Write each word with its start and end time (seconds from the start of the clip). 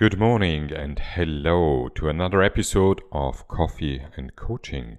Good 0.00 0.18
morning 0.18 0.72
and 0.72 0.98
hello 0.98 1.90
to 1.96 2.08
another 2.08 2.42
episode 2.42 3.02
of 3.12 3.46
Coffee 3.48 4.00
and 4.16 4.34
Coaching. 4.34 4.96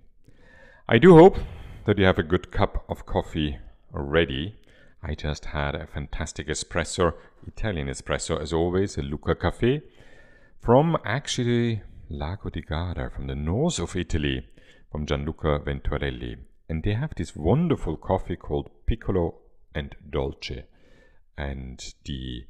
I 0.87 0.99
do 0.99 1.15
hope 1.15 1.39
that 1.85 1.97
you 1.97 2.05
have 2.05 2.19
a 2.19 2.31
good 2.31 2.51
cup 2.51 2.85
of 2.87 3.07
coffee 3.07 3.57
already. 3.95 4.57
I 5.01 5.15
just 5.15 5.45
had 5.45 5.73
a 5.73 5.87
fantastic 5.87 6.47
espresso, 6.47 7.15
Italian 7.47 7.87
espresso 7.87 8.39
as 8.39 8.53
always, 8.53 8.95
a 8.95 9.01
Lucaffé, 9.01 9.81
from 10.59 10.95
actually 11.03 11.81
Lago 12.07 12.51
di 12.51 12.61
Garda, 12.61 13.09
from 13.09 13.25
the 13.25 13.33
north 13.33 13.79
of 13.79 13.95
Italy, 13.95 14.45
from 14.91 15.07
Gianluca 15.07 15.61
Venturelli. 15.65 16.37
And 16.69 16.83
they 16.83 16.93
have 16.93 17.15
this 17.15 17.35
wonderful 17.35 17.97
coffee 17.97 18.35
called 18.35 18.69
Piccolo 18.85 19.39
and 19.73 19.95
Dolce. 20.11 20.65
And 21.35 21.83
the 22.05 22.45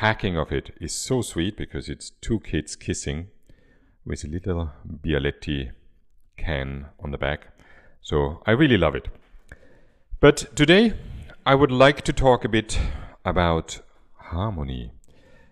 packing 0.00 0.34
of 0.34 0.50
it 0.50 0.70
is 0.80 0.94
so 0.94 1.20
sweet 1.20 1.58
because 1.58 1.90
it's 1.90 2.08
two 2.22 2.40
kids 2.40 2.74
kissing 2.74 3.26
with 4.02 4.24
a 4.24 4.26
little 4.26 4.70
Bialetti 5.04 5.72
can 6.38 6.86
on 7.04 7.10
the 7.10 7.18
back. 7.18 7.48
So 8.00 8.42
I 8.46 8.52
really 8.52 8.78
love 8.78 8.94
it. 8.94 9.08
But 10.18 10.56
today 10.56 10.94
I 11.44 11.54
would 11.54 11.70
like 11.70 12.00
to 12.04 12.14
talk 12.14 12.46
a 12.46 12.48
bit 12.48 12.80
about 13.26 13.80
harmony. 14.14 14.92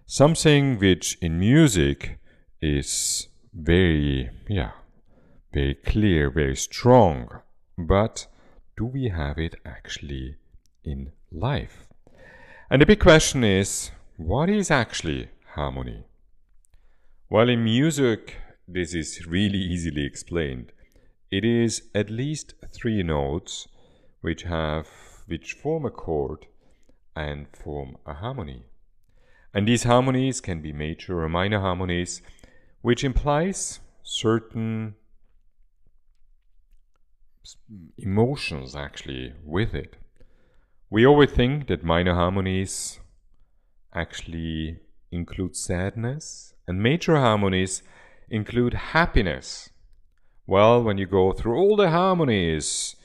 Something 0.07 0.79
which 0.79 1.19
in 1.21 1.39
music 1.39 2.19
is 2.63 3.29
very, 3.53 4.31
yeah, 4.49 4.71
very 5.53 5.75
clear, 5.75 6.31
very 6.31 6.57
strong. 6.57 7.29
But 7.77 8.27
do 8.79 8.87
we 8.87 9.11
have 9.11 9.37
it 9.37 9.57
actually 9.67 10.37
in 10.85 11.13
life? 11.31 11.87
And 12.71 12.81
the 12.81 12.87
big 12.87 13.01
question 13.01 13.45
is 13.45 13.91
what 14.19 14.51
is 14.51 14.69
actually 14.69 15.29
harmony? 15.55 16.03
Well, 17.31 17.49
in 17.49 17.63
music, 17.63 18.35
this 18.67 18.93
is 18.93 19.25
really 19.29 19.61
easily 19.61 20.05
explained. 20.05 20.73
It 21.31 21.45
is 21.45 21.83
at 21.95 22.11
least 22.11 22.55
three 22.75 23.05
notes 23.05 23.69
which 24.21 24.43
have 24.43 24.89
which 25.27 25.53
form 25.53 25.85
a 25.85 25.91
chord 25.91 26.47
and 27.15 27.47
form 27.55 27.97
a 28.05 28.15
harmony. 28.15 28.65
And 29.55 29.69
these 29.69 29.85
harmonies 29.85 30.41
can 30.41 30.63
be 30.63 30.73
major 30.73 31.23
or 31.23 31.29
minor 31.29 31.61
harmonies, 31.61 32.21
which 32.83 33.05
implies 33.05 33.79
certain 34.03 34.97
emotions 37.97 38.75
actually 38.75 39.35
with 39.45 39.75
it. 39.75 39.95
We 40.91 41.07
always 41.07 41.31
think 41.31 41.69
that 41.69 41.85
minor 41.85 42.15
harmonies 42.15 42.99
actually 43.95 44.81
include 45.11 45.57
sadness, 45.57 46.55
and 46.67 46.83
major 46.83 47.17
harmonies 47.17 47.83
include 48.29 48.75
happiness. 48.75 49.71
Well, 50.47 50.83
when 50.83 50.99
you 50.99 51.07
go 51.07 51.33
through 51.33 51.57
all 51.57 51.77
the 51.77 51.91
harmonies 51.91 52.97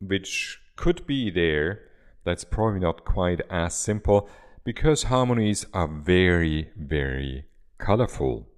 which 0.00 0.58
could 0.76 1.06
be 1.06 1.30
there, 1.30 1.80
that's 2.24 2.44
probably 2.44 2.80
not 2.80 3.04
quite 3.04 3.40
as 3.50 3.74
simple 3.74 4.28
because 4.64 5.04
harmonies 5.04 5.66
are 5.72 5.88
very, 5.88 6.70
very 6.76 7.44
colorful. 7.78 8.48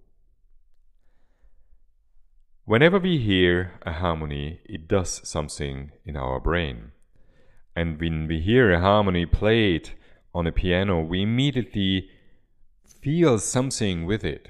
Whenever 2.66 2.98
we 2.98 3.18
hear 3.18 3.72
a 3.82 3.92
harmony, 3.92 4.60
it 4.64 4.88
does 4.88 5.26
something 5.28 5.92
in 6.04 6.16
our 6.16 6.40
brain. 6.40 6.92
And 7.76 8.00
when 8.00 8.26
we 8.26 8.40
hear 8.40 8.72
a 8.72 8.80
harmony 8.80 9.26
played 9.26 9.90
on 10.34 10.46
a 10.46 10.52
piano, 10.52 11.00
we 11.00 11.22
immediately 11.22 12.08
feel 13.00 13.38
something 13.38 14.04
with 14.04 14.24
it. 14.24 14.48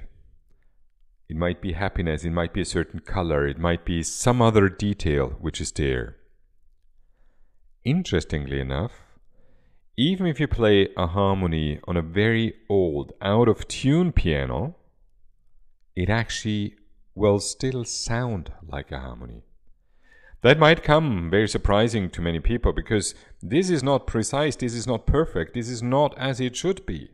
It 1.29 1.35
might 1.35 1.61
be 1.61 1.73
happiness, 1.73 2.23
it 2.23 2.31
might 2.31 2.53
be 2.53 2.61
a 2.61 2.65
certain 2.65 2.99
color, 2.99 3.47
it 3.47 3.57
might 3.57 3.85
be 3.85 4.03
some 4.03 4.41
other 4.41 4.69
detail 4.69 5.35
which 5.39 5.61
is 5.61 5.71
there. 5.71 6.17
Interestingly 7.83 8.59
enough, 8.59 8.93
even 9.97 10.27
if 10.27 10.39
you 10.39 10.47
play 10.47 10.89
a 10.97 11.07
harmony 11.07 11.79
on 11.87 11.95
a 11.95 12.01
very 12.01 12.53
old, 12.69 13.13
out 13.21 13.47
of 13.47 13.67
tune 13.67 14.11
piano, 14.11 14.75
it 15.95 16.09
actually 16.09 16.75
will 17.15 17.39
still 17.39 17.85
sound 17.85 18.51
like 18.61 18.91
a 18.91 18.99
harmony. 18.99 19.44
That 20.45 20.59
might 20.59 20.83
come 20.83 21.31
very 21.31 21.47
surprising 21.47 22.11
to 22.11 22.21
many 22.21 22.39
people 22.39 22.71
because 22.71 23.15
this 23.41 23.71
is 23.71 23.81
not 23.81 24.05
precise, 24.05 24.55
this 24.55 24.75
is 24.75 24.85
not 24.85 25.07
perfect, 25.07 25.55
this 25.55 25.67
is 25.67 25.81
not 25.81 26.15
as 26.19 26.39
it 26.39 26.55
should 26.55 26.85
be. 26.85 27.09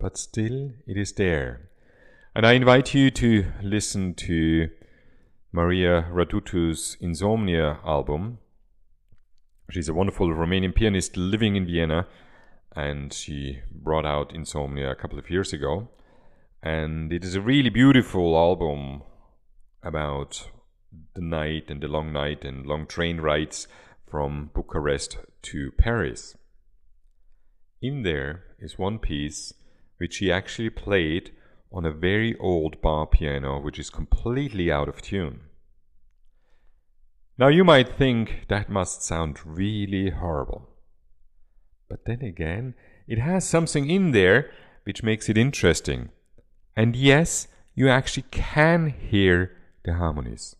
But 0.00 0.18
still, 0.18 0.72
it 0.88 0.96
is 0.96 1.12
there. 1.12 1.70
And 2.34 2.44
I 2.44 2.54
invite 2.54 2.94
you 2.94 3.12
to 3.12 3.52
listen 3.62 4.14
to 4.26 4.70
Maria 5.52 6.08
Radutu's 6.10 6.96
Insomnia 7.00 7.78
album. 7.86 8.38
She's 9.70 9.88
a 9.88 9.94
wonderful 9.94 10.30
Romanian 10.30 10.74
pianist 10.74 11.16
living 11.16 11.54
in 11.54 11.64
Vienna, 11.64 12.08
and 12.74 13.12
she 13.12 13.60
brought 13.70 14.04
out 14.04 14.34
Insomnia 14.34 14.90
a 14.90 14.96
couple 14.96 15.20
of 15.20 15.30
years 15.30 15.52
ago. 15.52 15.90
And 16.60 17.12
it 17.12 17.22
is 17.22 17.36
a 17.36 17.40
really 17.40 17.70
beautiful 17.70 18.36
album 18.36 19.02
about 19.84 20.50
the 21.14 21.20
night 21.20 21.70
and 21.70 21.80
the 21.80 21.88
long 21.88 22.12
night 22.12 22.44
and 22.44 22.66
long 22.66 22.86
train 22.86 23.20
rides 23.20 23.68
from 24.10 24.50
Bucharest 24.54 25.18
to 25.42 25.72
Paris. 25.72 26.36
In 27.80 28.02
there 28.02 28.44
is 28.58 28.78
one 28.78 28.98
piece 28.98 29.54
which 29.98 30.18
he 30.18 30.32
actually 30.32 30.70
played 30.70 31.32
on 31.72 31.84
a 31.84 31.92
very 31.92 32.36
old 32.38 32.80
bar 32.80 33.06
piano 33.06 33.60
which 33.60 33.78
is 33.78 33.90
completely 33.90 34.70
out 34.70 34.88
of 34.88 35.00
tune. 35.00 35.40
Now 37.38 37.48
you 37.48 37.64
might 37.64 37.96
think 37.96 38.46
that 38.48 38.68
must 38.68 39.02
sound 39.02 39.38
really 39.44 40.10
horrible. 40.10 40.68
But 41.88 42.04
then 42.04 42.22
again, 42.22 42.74
it 43.08 43.18
has 43.18 43.48
something 43.48 43.88
in 43.88 44.10
there 44.10 44.50
which 44.84 45.02
makes 45.02 45.28
it 45.28 45.38
interesting. 45.38 46.10
And 46.76 46.94
yes, 46.94 47.48
you 47.74 47.88
actually 47.88 48.26
can 48.30 48.90
hear 48.90 49.56
the 49.84 49.94
harmonies. 49.94 50.56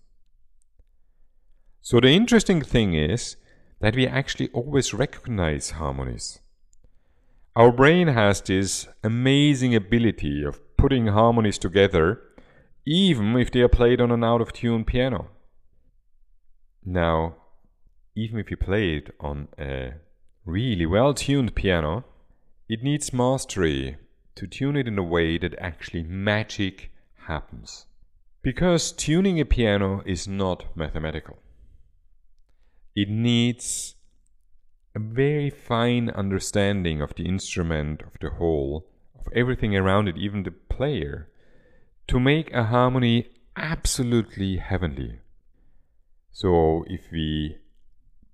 So 1.82 1.98
the 2.00 2.08
interesting 2.08 2.60
thing 2.62 2.94
is 2.94 3.36
that 3.80 3.96
we 3.96 4.06
actually 4.06 4.48
always 4.52 4.92
recognize 4.92 5.70
harmonies. 5.70 6.40
Our 7.56 7.72
brain 7.72 8.08
has 8.08 8.40
this 8.40 8.86
amazing 9.02 9.74
ability 9.74 10.44
of 10.44 10.60
putting 10.76 11.08
harmonies 11.08 11.58
together, 11.58 12.20
even 12.86 13.36
if 13.36 13.50
they 13.50 13.60
are 13.60 13.68
played 13.68 14.00
on 14.00 14.10
an 14.10 14.22
out 14.22 14.40
of 14.40 14.52
tune 14.52 14.84
piano. 14.84 15.28
Now, 16.84 17.36
even 18.14 18.38
if 18.38 18.50
you 18.50 18.56
play 18.56 18.96
it 18.96 19.14
on 19.18 19.48
a 19.58 19.94
really 20.44 20.86
well 20.86 21.14
tuned 21.14 21.54
piano, 21.54 22.04
it 22.68 22.82
needs 22.82 23.12
mastery 23.12 23.96
to 24.36 24.46
tune 24.46 24.76
it 24.76 24.86
in 24.86 24.98
a 24.98 25.02
way 25.02 25.38
that 25.38 25.58
actually 25.58 26.02
magic 26.02 26.90
happens. 27.26 27.86
Because 28.42 28.92
tuning 28.92 29.40
a 29.40 29.44
piano 29.44 30.02
is 30.06 30.28
not 30.28 30.64
mathematical. 30.76 31.38
It 32.94 33.08
needs 33.08 33.94
a 34.94 34.98
very 34.98 35.50
fine 35.50 36.10
understanding 36.10 37.00
of 37.00 37.14
the 37.14 37.26
instrument, 37.26 38.02
of 38.02 38.12
the 38.20 38.30
whole, 38.30 38.86
of 39.18 39.32
everything 39.34 39.76
around 39.76 40.08
it, 40.08 40.16
even 40.16 40.42
the 40.42 40.50
player, 40.50 41.28
to 42.08 42.18
make 42.18 42.52
a 42.52 42.64
harmony 42.64 43.28
absolutely 43.56 44.56
heavenly. 44.56 45.20
So 46.32 46.84
if 46.88 47.02
we 47.12 47.58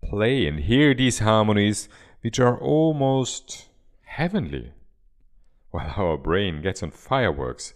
play 0.03 0.47
and 0.47 0.61
hear 0.61 0.95
these 0.95 1.19
harmonies, 1.19 1.89
which 2.23 2.39
are 2.41 2.59
almost 2.59 3.69
heavenly, 4.05 4.73
well, 5.73 5.93
our 5.97 6.17
brain 6.17 6.63
gets 6.63 6.83
on 6.83 6.91
fireworks. 6.91 7.75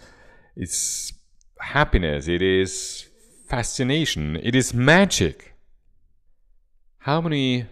It's 0.57 1.13
happiness, 1.61 2.29
it 2.29 2.43
is 2.43 3.09
fascination, 3.47 4.37
it 4.43 4.55
is 4.55 4.73
magic. 4.73 5.50
Harmony 7.05 7.67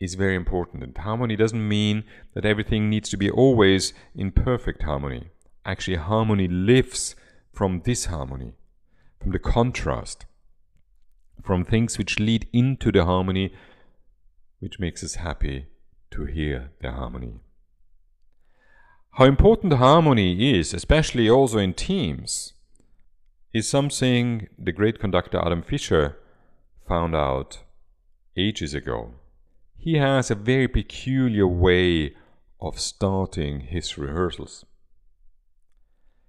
is 0.00 0.14
very 0.14 0.34
important, 0.34 0.82
and 0.82 0.96
harmony 0.96 1.36
doesn't 1.36 1.68
mean 1.68 2.04
that 2.34 2.46
everything 2.46 2.88
needs 2.88 3.10
to 3.10 3.18
be 3.18 3.30
always 3.30 3.92
in 4.14 4.30
perfect 4.30 4.84
harmony. 4.84 5.28
Actually, 5.66 5.98
harmony 5.98 6.48
lives 6.48 7.14
from 7.52 7.80
disharmony, 7.80 8.54
from 9.20 9.32
the 9.32 9.38
contrast, 9.38 10.24
from 11.42 11.62
things 11.62 11.98
which 11.98 12.18
lead 12.18 12.48
into 12.54 12.90
the 12.90 13.04
harmony, 13.04 13.52
which 14.60 14.80
makes 14.80 15.04
us 15.04 15.16
happy 15.16 15.66
to 16.10 16.24
hear 16.24 16.70
the 16.80 16.90
harmony. 16.90 17.34
How 19.12 19.26
important 19.26 19.74
harmony 19.74 20.58
is, 20.58 20.72
especially 20.72 21.28
also 21.28 21.58
in 21.58 21.74
teams, 21.74 22.54
is 23.52 23.68
something 23.68 24.48
the 24.58 24.72
great 24.72 24.98
conductor 24.98 25.38
Adam 25.38 25.62
Fischer 25.62 26.16
found 26.88 27.14
out 27.14 27.58
ages 28.36 28.74
ago. 28.74 29.14
He 29.76 29.96
has 29.96 30.30
a 30.30 30.34
very 30.34 30.68
peculiar 30.68 31.46
way 31.46 32.14
of 32.60 32.78
starting 32.78 33.60
his 33.60 33.98
rehearsals. 33.98 34.64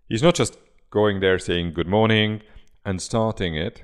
He's 0.10 0.24
not 0.24 0.36
just 0.36 0.58
going 0.90 1.20
there 1.20 1.40
saying 1.40 1.74
good 1.74 1.88
morning 1.88 2.42
and 2.86 3.02
starting 3.02 3.56
it, 3.56 3.84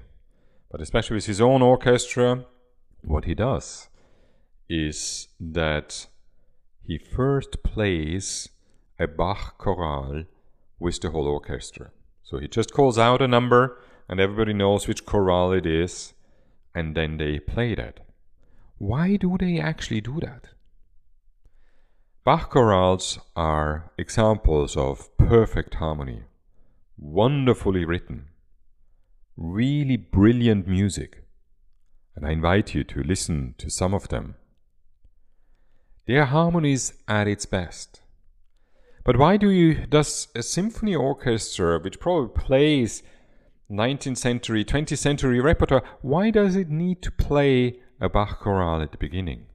but 0.71 0.81
especially 0.81 1.15
with 1.15 1.25
his 1.25 1.41
own 1.41 1.61
orchestra, 1.61 2.45
what 3.01 3.25
he 3.25 3.33
does 3.33 3.89
is 4.67 5.27
that 5.39 6.07
he 6.83 6.97
first 6.97 7.63
plays 7.63 8.49
a 8.99 9.07
Bach 9.07 9.57
chorale 9.57 10.25
with 10.79 10.99
the 11.01 11.11
whole 11.11 11.27
orchestra. 11.27 11.91
So 12.23 12.37
he 12.37 12.47
just 12.47 12.73
calls 12.73 12.97
out 12.97 13.21
a 13.21 13.27
number 13.27 13.81
and 14.07 14.19
everybody 14.19 14.53
knows 14.53 14.87
which 14.87 15.05
chorale 15.05 15.51
it 15.51 15.65
is, 15.65 16.13
and 16.73 16.95
then 16.95 17.17
they 17.17 17.39
play 17.39 17.75
that. 17.75 17.99
Why 18.79 19.17
do 19.17 19.37
they 19.37 19.59
actually 19.59 19.99
do 19.99 20.21
that? 20.21 20.47
Bach 22.23 22.51
chorales 22.51 23.19
are 23.35 23.91
examples 23.97 24.77
of 24.77 25.15
perfect 25.17 25.75
harmony, 25.75 26.23
wonderfully 26.97 27.83
written, 27.83 28.29
really 29.35 29.97
brilliant 29.97 30.65
music, 30.65 31.25
and 32.15 32.25
I 32.25 32.31
invite 32.31 32.73
you 32.73 32.85
to 32.85 33.03
listen 33.03 33.53
to 33.57 33.69
some 33.69 33.93
of 33.93 34.07
them. 34.07 34.35
They 36.07 36.15
are 36.15 36.25
harmonies 36.25 36.93
at 37.05 37.27
its 37.27 37.45
best. 37.45 37.99
But 39.03 39.17
why 39.17 39.35
do 39.35 39.49
you 39.49 39.87
does 39.87 40.29
a 40.35 40.41
symphony 40.41 40.95
orchestra 40.95 41.79
which 41.79 41.99
probably 41.99 42.29
plays 42.33 43.03
19th 43.69 44.17
century, 44.17 44.63
20th 44.63 44.97
century 44.97 45.41
repertoire, 45.41 45.83
why 46.01 46.31
does 46.31 46.55
it 46.55 46.69
need 46.69 47.01
to 47.01 47.11
play 47.11 47.81
a 48.01 48.09
Bach 48.09 48.39
chorale 48.39 48.81
at 48.81 48.91
the 48.91 48.97
beginning? 48.97 49.45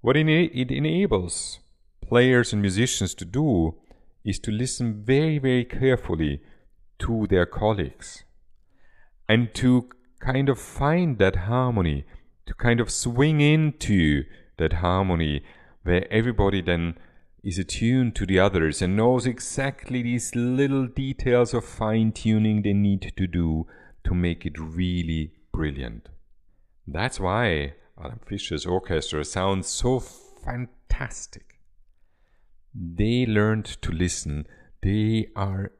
What 0.00 0.16
it 0.16 0.70
enables 0.70 1.60
players 2.00 2.52
and 2.52 2.62
musicians 2.62 3.14
to 3.14 3.24
do 3.24 3.74
is 4.24 4.38
to 4.40 4.50
listen 4.50 5.04
very, 5.04 5.38
very 5.38 5.64
carefully 5.64 6.40
to 7.00 7.26
their 7.28 7.46
colleagues 7.46 8.24
and 9.28 9.54
to 9.54 9.88
kind 10.20 10.48
of 10.48 10.58
find 10.58 11.18
that 11.18 11.36
harmony, 11.36 12.04
to 12.46 12.54
kind 12.54 12.80
of 12.80 12.90
swing 12.90 13.40
into 13.40 14.24
that 14.58 14.74
harmony 14.74 15.42
where 15.82 16.10
everybody 16.12 16.60
then 16.60 16.98
is 17.42 17.58
attuned 17.58 18.14
to 18.16 18.26
the 18.26 18.38
others 18.38 18.82
and 18.82 18.96
knows 18.96 19.26
exactly 19.26 20.02
these 20.02 20.34
little 20.34 20.86
details 20.86 21.54
of 21.54 21.64
fine 21.64 22.12
tuning 22.12 22.62
they 22.62 22.72
need 22.72 23.12
to 23.16 23.26
do 23.26 23.66
to 24.04 24.14
make 24.14 24.44
it 24.44 24.58
really 24.58 25.32
brilliant. 25.60 26.08
That's 26.86 27.20
why 27.20 27.74
Adam 28.02 28.20
Fischer's 28.26 28.64
orchestra 28.64 29.22
sounds 29.26 29.66
so 29.68 30.00
fantastic. 30.00 31.60
They 32.74 33.26
learned 33.26 33.66
to 33.82 33.92
listen, 33.92 34.46
they 34.82 35.28
are 35.36 35.72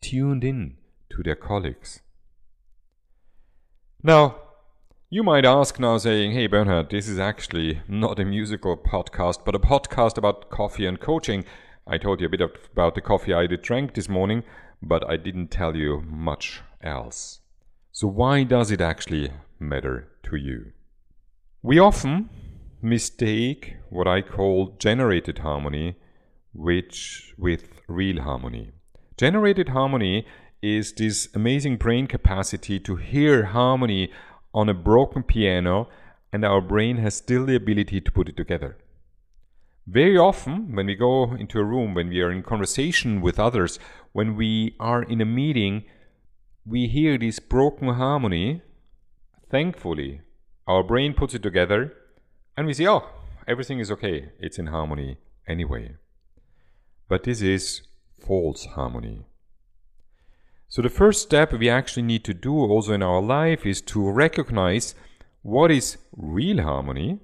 tuned 0.00 0.42
in 0.42 0.78
to 1.10 1.22
their 1.22 1.34
colleagues. 1.34 2.00
Now, 4.02 4.36
you 5.10 5.22
might 5.22 5.44
ask 5.44 5.78
now, 5.78 5.98
saying, 5.98 6.32
Hey 6.32 6.46
Bernhard, 6.46 6.88
this 6.88 7.06
is 7.06 7.18
actually 7.18 7.82
not 7.86 8.18
a 8.18 8.24
musical 8.24 8.78
podcast, 8.78 9.44
but 9.44 9.54
a 9.54 9.58
podcast 9.58 10.16
about 10.16 10.48
coffee 10.48 10.86
and 10.86 10.98
coaching. 10.98 11.44
I 11.86 11.98
told 11.98 12.22
you 12.22 12.26
a 12.28 12.30
bit 12.30 12.40
about 12.72 12.94
the 12.94 13.02
coffee 13.02 13.34
I 13.34 13.46
drank 13.46 13.92
this 13.92 14.08
morning, 14.08 14.44
but 14.80 15.06
I 15.06 15.18
didn't 15.18 15.48
tell 15.48 15.76
you 15.76 16.00
much 16.00 16.62
else. 16.82 17.40
So, 17.98 18.08
why 18.08 18.42
does 18.42 18.70
it 18.70 18.82
actually 18.82 19.30
matter 19.58 20.08
to 20.24 20.36
you? 20.36 20.72
We 21.62 21.78
often 21.78 22.28
mistake 22.82 23.76
what 23.88 24.06
I 24.06 24.20
call 24.20 24.76
generated 24.78 25.38
harmony 25.38 25.96
which 26.52 27.32
with 27.38 27.80
real 27.88 28.20
harmony. 28.20 28.72
Generated 29.16 29.70
harmony 29.70 30.26
is 30.60 30.92
this 30.92 31.30
amazing 31.34 31.78
brain 31.78 32.06
capacity 32.06 32.78
to 32.80 32.96
hear 32.96 33.46
harmony 33.46 34.12
on 34.52 34.68
a 34.68 34.74
broken 34.74 35.22
piano 35.22 35.88
and 36.34 36.44
our 36.44 36.60
brain 36.60 36.98
has 36.98 37.14
still 37.14 37.46
the 37.46 37.56
ability 37.56 38.02
to 38.02 38.12
put 38.12 38.28
it 38.28 38.36
together. 38.36 38.76
Very 39.86 40.18
often, 40.18 40.76
when 40.76 40.84
we 40.84 40.96
go 40.96 41.32
into 41.32 41.58
a 41.58 41.64
room, 41.64 41.94
when 41.94 42.10
we 42.10 42.20
are 42.20 42.30
in 42.30 42.42
conversation 42.42 43.22
with 43.22 43.40
others, 43.40 43.78
when 44.12 44.36
we 44.36 44.76
are 44.78 45.02
in 45.02 45.22
a 45.22 45.24
meeting, 45.24 45.84
we 46.66 46.88
hear 46.88 47.16
this 47.16 47.38
broken 47.38 47.88
harmony. 47.88 48.62
Thankfully, 49.50 50.22
our 50.66 50.82
brain 50.82 51.14
puts 51.14 51.34
it 51.34 51.42
together 51.42 51.94
and 52.56 52.66
we 52.66 52.74
say, 52.74 52.88
oh, 52.88 53.08
everything 53.46 53.78
is 53.78 53.90
okay. 53.92 54.30
It's 54.40 54.58
in 54.58 54.66
harmony 54.66 55.18
anyway. 55.46 55.94
But 57.08 57.22
this 57.22 57.40
is 57.40 57.82
false 58.18 58.64
harmony. 58.64 59.26
So 60.68 60.82
the 60.82 60.88
first 60.88 61.22
step 61.22 61.52
we 61.52 61.70
actually 61.70 62.02
need 62.02 62.24
to 62.24 62.34
do 62.34 62.52
also 62.52 62.92
in 62.92 63.02
our 63.02 63.22
life 63.22 63.64
is 63.64 63.80
to 63.82 64.10
recognize 64.10 64.96
what 65.42 65.70
is 65.70 65.98
real 66.16 66.60
harmony, 66.60 67.20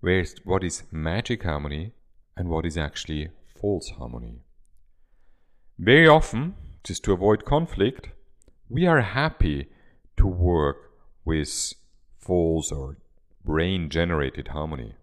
where's 0.00 0.34
what 0.44 0.64
is 0.64 0.82
magic 0.90 1.44
harmony, 1.44 1.92
and 2.36 2.48
what 2.48 2.66
is 2.66 2.76
actually 2.76 3.28
false 3.60 3.90
harmony. 3.90 4.40
Very 5.78 6.08
often, 6.08 6.56
just 6.82 7.04
to 7.04 7.12
avoid 7.12 7.44
conflict, 7.44 8.08
we 8.68 8.86
are 8.86 9.00
happy 9.00 9.68
to 10.16 10.26
work 10.26 10.92
with 11.24 11.74
false 12.18 12.70
or 12.70 12.98
brain 13.44 13.88
generated 13.88 14.48
harmony. 14.48 14.94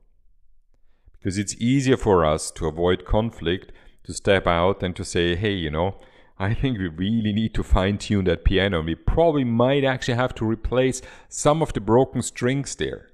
Because 1.13 1.37
it's 1.37 1.55
easier 1.55 1.97
for 1.97 2.23
us 2.23 2.51
to 2.51 2.67
avoid 2.67 3.05
conflict 3.05 3.71
to 4.03 4.13
step 4.13 4.45
out 4.45 4.83
and 4.83 4.95
to 4.95 5.03
say, 5.03 5.35
hey, 5.35 5.53
you 5.53 5.71
know, 5.71 5.97
I 6.37 6.53
think 6.53 6.77
we 6.77 6.87
really 6.89 7.33
need 7.33 7.55
to 7.55 7.63
fine 7.63 7.97
tune 7.97 8.25
that 8.25 8.43
piano. 8.43 8.81
We 8.83 8.93
probably 8.93 9.45
might 9.45 9.83
actually 9.83 10.15
have 10.15 10.35
to 10.35 10.45
replace 10.45 11.01
some 11.27 11.61
of 11.61 11.73
the 11.73 11.79
broken 11.79 12.21
strings 12.21 12.75
there. 12.75 13.09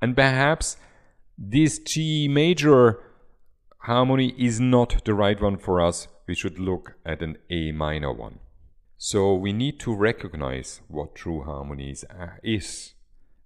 And 0.00 0.16
perhaps 0.16 0.76
this 1.36 1.78
G 1.78 2.28
major 2.28 3.02
harmony 3.80 4.34
is 4.38 4.60
not 4.60 5.04
the 5.04 5.14
right 5.14 5.40
one 5.40 5.58
for 5.58 5.80
us. 5.80 6.08
We 6.26 6.34
should 6.34 6.58
look 6.58 6.94
at 7.04 7.22
an 7.22 7.36
A 7.50 7.72
minor 7.72 8.12
one. 8.12 8.38
So 8.98 9.34
we 9.34 9.52
need 9.52 9.78
to 9.80 9.94
recognize 9.94 10.80
what 10.88 11.14
true 11.14 11.42
harmony 11.42 11.94
uh, 12.10 12.26
is 12.42 12.94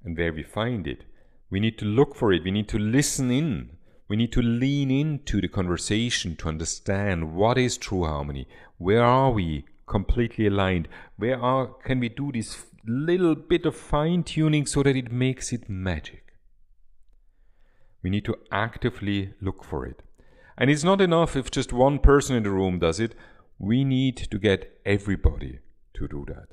and 0.04 0.16
where 0.16 0.32
we 0.32 0.42
find 0.42 0.86
it. 0.86 1.04
We 1.50 1.60
need 1.60 1.78
to 1.78 1.84
look 1.84 2.14
for 2.14 2.32
it. 2.32 2.44
We 2.44 2.50
need 2.50 2.68
to 2.68 2.78
listen 2.78 3.30
in 3.30 3.70
we 4.10 4.16
need 4.16 4.32
to 4.32 4.42
lean 4.42 4.90
into 4.90 5.40
the 5.40 5.46
conversation 5.46 6.34
to 6.38 6.48
understand 6.48 7.32
what 7.32 7.56
is 7.56 7.78
true 7.78 8.04
harmony. 8.04 8.48
Where 8.76 9.04
are 9.04 9.30
we 9.30 9.66
completely 9.86 10.48
aligned? 10.48 10.88
Where 11.16 11.40
are 11.40 11.68
can 11.84 12.00
we 12.00 12.08
do 12.08 12.32
this 12.32 12.66
little 12.84 13.36
bit 13.36 13.66
of 13.66 13.76
fine 13.76 14.24
tuning 14.24 14.66
so 14.66 14.82
that 14.82 14.96
it 14.96 15.12
makes 15.12 15.52
it 15.52 15.70
magic? 15.70 16.24
We 18.02 18.10
need 18.10 18.24
to 18.24 18.34
actively 18.50 19.34
look 19.40 19.62
for 19.62 19.86
it. 19.86 20.02
And 20.58 20.70
it's 20.70 20.82
not 20.82 21.00
enough 21.00 21.36
if 21.36 21.52
just 21.52 21.72
one 21.72 22.00
person 22.00 22.34
in 22.34 22.42
the 22.42 22.50
room 22.50 22.80
does 22.80 22.98
it. 22.98 23.14
We 23.62 23.84
need 23.84 24.16
to 24.16 24.38
get 24.38 24.80
everybody 24.86 25.58
to 25.92 26.08
do 26.08 26.24
that. 26.28 26.48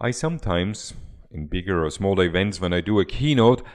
I 0.00 0.12
sometimes, 0.12 0.94
in 1.28 1.48
bigger 1.48 1.84
or 1.84 1.90
smaller 1.90 2.24
events, 2.24 2.60
when 2.60 2.72
I 2.72 2.80
do 2.80 3.00
a 3.00 3.04
keynote, 3.04 3.66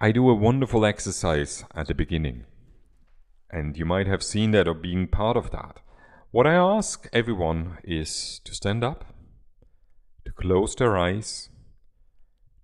I 0.00 0.10
do 0.10 0.28
a 0.28 0.34
wonderful 0.34 0.84
exercise 0.84 1.64
at 1.72 1.86
the 1.86 1.94
beginning. 1.94 2.46
And 3.52 3.76
you 3.76 3.84
might 3.84 4.08
have 4.08 4.24
seen 4.24 4.50
that 4.50 4.66
or 4.66 4.74
been 4.74 5.06
part 5.06 5.36
of 5.36 5.52
that. 5.52 5.78
What 6.32 6.44
I 6.44 6.54
ask 6.54 7.08
everyone 7.12 7.78
is 7.84 8.40
to 8.46 8.52
stand 8.52 8.82
up, 8.82 9.14
to 10.24 10.32
close 10.32 10.74
their 10.74 10.98
eyes, 10.98 11.50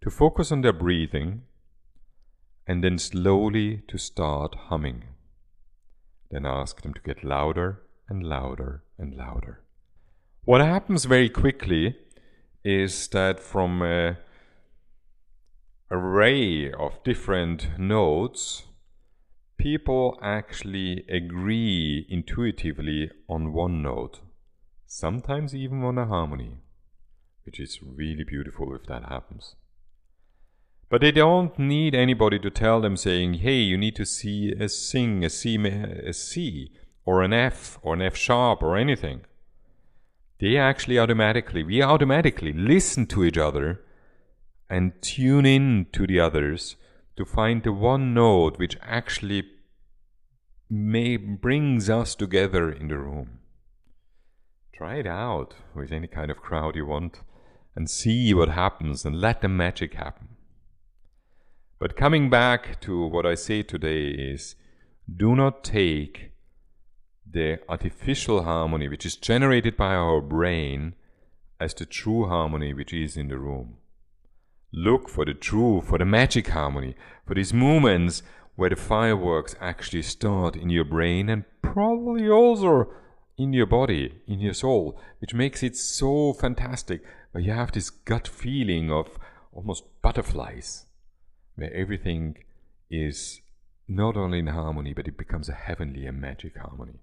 to 0.03 0.11
focus 0.11 0.51
on 0.51 0.63
their 0.63 0.73
breathing, 0.73 1.43
and 2.67 2.83
then 2.83 2.99
slowly 2.99 3.85
to 3.87 3.99
start 3.99 4.57
humming. 4.69 5.05
Then 6.33 6.45
ask 6.45 6.83
them 6.83 6.93
to 6.95 7.01
get 7.01 7.23
louder 7.23 7.83
and 8.11 8.23
louder 8.25 8.83
and 8.99 9.14
louder. 9.14 9.61
What 10.45 10.61
happens 10.61 11.05
very 11.05 11.31
quickly 11.31 11.97
is 12.64 13.09
that 13.09 13.40
from 13.40 13.81
a 13.81 14.19
array 15.90 16.71
of 16.73 17.02
different 17.05 17.79
notes, 17.79 18.64
people 19.57 20.19
actually 20.23 21.05
agree 21.09 22.07
intuitively 22.09 23.11
on 23.29 23.52
one 23.52 23.83
note, 23.83 24.21
sometimes 24.87 25.55
even 25.55 25.83
on 25.85 25.99
a 25.99 26.07
harmony, 26.07 26.57
which 27.45 27.61
is 27.61 27.81
really 27.83 28.25
beautiful 28.25 28.75
if 28.75 28.87
that 28.87 29.05
happens. 29.09 29.55
But 30.88 31.00
they 31.00 31.12
don't 31.12 31.57
need 31.59 31.95
anybody 31.95 32.38
to 32.40 32.50
tell 32.50 32.81
them 32.81 32.97
saying, 32.97 33.35
hey, 33.35 33.59
you 33.59 33.79
need 33.79 33.95
to 33.97 34.05
see 34.05 34.52
a 34.59 34.69
sing, 34.69 35.25
a 35.25 35.31
C, 35.31 35.57
a 35.57 36.12
C, 36.12 36.73
or 37.04 37.23
an 37.23 37.33
F, 37.33 37.78
or 37.83 37.95
an 37.95 38.02
F 38.02 38.16
sharp, 38.16 38.62
or 38.62 38.76
anything. 38.76 39.23
They 40.38 40.57
actually 40.57 40.99
automatically, 40.99 41.62
we 41.62 41.83
automatically 41.83 42.52
listen 42.52 43.07
to 43.07 43.25
each 43.25 43.38
other 43.38 43.80
and 44.69 44.92
tune 45.02 45.45
in 45.45 45.87
to 45.92 46.07
the 46.07 46.21
others 46.21 46.76
to 47.16 47.25
find 47.25 47.62
the 47.62 47.73
one 47.73 48.14
note 48.14 48.59
which 48.59 48.78
actually 48.83 49.45
may 50.71 51.16
brings 51.16 51.90
us 51.90 52.14
together 52.14 52.71
in 52.71 52.88
the 52.88 52.97
room. 52.97 53.40
Try 54.73 54.97
it 54.97 55.07
out 55.07 55.54
with 55.75 55.92
any 55.92 56.07
kind 56.07 56.30
of 56.30 56.38
crowd 56.38 56.76
you 56.76 56.87
want 56.87 57.21
and 57.75 57.90
see 57.90 58.33
what 58.33 58.49
happens 58.49 59.04
and 59.04 59.21
let 59.21 59.42
the 59.42 59.49
magic 59.49 59.95
happen. 59.95 60.28
But 61.78 61.97
coming 61.97 62.30
back 62.30 62.80
to 62.83 63.04
what 63.07 63.26
I 63.26 63.35
say 63.35 63.62
today 63.62 64.09
is 64.09 64.54
do 65.14 65.35
not 65.35 65.64
take 65.64 66.30
the 67.33 67.61
artificial 67.69 68.43
harmony 68.43 68.89
which 68.89 69.07
is 69.07 69.17
generated 69.17 69.77
by 69.77 69.95
our 69.95 70.21
brain 70.21 70.95
as 71.61 71.75
the 71.75 71.87
true 71.87 72.27
harmony 72.27 72.73
which 72.73 72.93
is 72.93 73.17
in 73.17 73.29
the 73.29 73.39
room. 73.39 73.77
Look 74.73 75.09
for 75.09 75.25
the 75.25 75.35
true, 75.35 75.83
for 75.83 75.99
the 75.99 76.05
magic 76.05 76.49
harmony, 76.49 76.95
for 77.27 77.35
these 77.35 77.53
moments 77.53 78.23
where 78.57 78.71
the 78.71 78.77
fireworks 78.77 79.55
actually 79.61 80.03
start 80.03 80.57
in 80.57 80.71
your 80.71 80.85
brain 80.85 81.29
and 81.29 81.45
probably 81.63 82.29
also 82.29 82.93
in 83.37 83.53
your 83.53 83.67
body, 83.67 84.21
in 84.27 84.41
your 84.41 84.55
soul, 84.55 85.01
which 85.19 85.35
makes 85.35 85.63
it 85.63 85.77
so 85.77 86.33
fantastic. 86.33 87.03
You 87.35 87.53
have 87.53 87.73
this 87.73 87.91
gut 87.91 88.29
feeling 88.29 88.91
of 88.91 89.19
almost 89.53 89.85
butterflies, 90.03 90.87
where 91.57 91.73
everything 91.73 92.37
is 92.91 93.41
not 93.89 94.17
only 94.17 94.41
in 94.41 94.49
harmony, 94.49 94.93
but 94.93 95.09
it 95.09 95.17
becomes 95.17 95.49
a 95.49 95.55
heavenly 95.55 96.07
and 96.07 96.21
magic 96.21 96.57
harmony. 96.59 97.01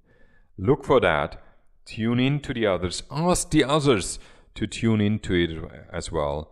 Look 0.57 0.83
for 0.83 0.99
that, 1.01 1.41
tune 1.85 2.19
in 2.19 2.39
to 2.41 2.53
the 2.53 2.65
others, 2.65 3.03
ask 3.11 3.51
the 3.51 3.63
others 3.63 4.19
to 4.55 4.65
tune 4.65 5.01
into 5.01 5.33
it 5.33 5.51
as 5.93 6.11
well 6.11 6.51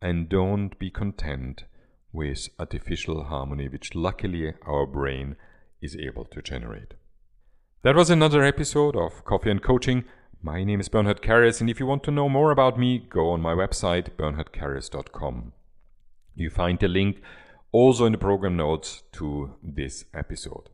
and 0.00 0.28
don't 0.28 0.78
be 0.78 0.90
content 0.90 1.64
with 2.12 2.48
artificial 2.58 3.24
harmony, 3.24 3.68
which 3.68 3.94
luckily 3.94 4.52
our 4.66 4.86
brain 4.86 5.36
is 5.80 5.96
able 5.96 6.24
to 6.26 6.42
generate. 6.42 6.94
That 7.82 7.96
was 7.96 8.10
another 8.10 8.44
episode 8.44 8.96
of 8.96 9.24
Coffee 9.24 9.50
and 9.50 9.62
Coaching. 9.62 10.04
My 10.42 10.62
name 10.62 10.80
is 10.80 10.90
Bernhard 10.90 11.22
Kerres, 11.22 11.60
and 11.60 11.70
if 11.70 11.80
you 11.80 11.86
want 11.86 12.02
to 12.04 12.10
know 12.10 12.28
more 12.28 12.50
about 12.50 12.78
me, 12.78 12.98
go 12.98 13.30
on 13.30 13.40
my 13.40 13.54
website, 13.54 14.10
bernhardkerres.com. 14.16 15.52
You 16.34 16.50
find 16.50 16.78
the 16.78 16.88
link 16.88 17.22
also 17.72 18.04
in 18.04 18.12
the 18.12 18.18
program 18.18 18.56
notes 18.56 19.02
to 19.12 19.54
this 19.62 20.04
episode. 20.14 20.68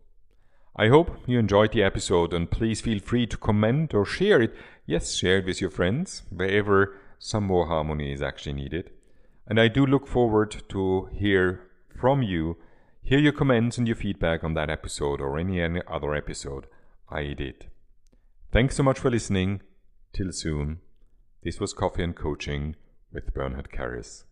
I 0.77 0.89
hope 0.89 1.17
you 1.27 1.39
enjoyed 1.39 1.73
the 1.73 1.83
episode, 1.83 2.33
and 2.33 2.51
please 2.51 2.81
feel 2.81 3.01
free 3.01 3.27
to 3.27 3.37
comment 3.37 3.93
or 3.93 4.05
share 4.05 4.41
it. 4.41 4.55
Yes, 4.87 5.15
share 5.15 5.39
it 5.39 5.47
with 5.47 5.61
your 5.61 5.71
friends, 5.71 6.23
wherever 6.31 6.97
some 7.19 7.45
more 7.45 7.67
harmony 7.67 8.13
is 8.13 8.23
actually 8.23 8.55
needed. 8.55 8.91
And 9.47 9.61
I 9.61 9.69
do 9.69 9.85
look 9.85 10.07
forward 10.07 10.63
to 10.69 11.09
hear 11.13 11.61
from 12.01 12.23
you, 12.23 12.57
hear 13.03 13.19
your 13.19 13.33
comments 13.33 13.79
and 13.79 13.87
your 13.87 13.97
feedback 13.97 14.45
on 14.45 14.55
that 14.55 14.71
episode 14.71 15.21
or 15.21 15.39
any 15.39 15.61
any 15.61 15.83
other 15.89 16.15
episode 16.15 16.67
I 17.09 17.35
did. 17.35 17.67
Thanks 18.53 18.77
so 18.77 18.83
much 18.83 18.99
for 18.99 19.11
listening. 19.11 19.63
Till 20.13 20.33
soon. 20.33 20.81
This 21.43 21.61
was 21.61 21.73
Coffee 21.73 22.03
and 22.03 22.17
Coaching 22.17 22.77
with 23.13 23.33
Bernhard 23.35 23.71
Kerres. 23.71 24.25